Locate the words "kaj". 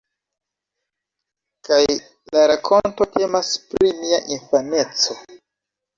1.69-1.83